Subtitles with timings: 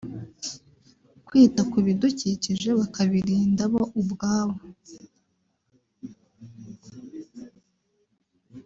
[1.27, 4.57] kwita ku bidukikije bakabirinda bo ubwabo